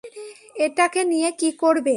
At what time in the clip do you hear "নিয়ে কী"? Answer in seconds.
1.03-1.49